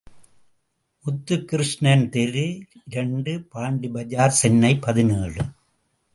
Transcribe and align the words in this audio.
முத்து 1.05 1.35
கிருஷ்ணன் 1.45 2.05
தெரு, 2.09 2.47
இரண்டு, 2.85 3.45
பாண்டிபஜார், 3.53 4.35
சென்னை 4.41 4.73
பதினேழு. 4.77 5.43